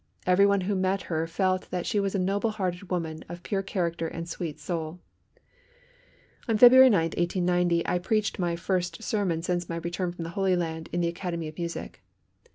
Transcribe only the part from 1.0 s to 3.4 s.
her felt that she was a noble hearted woman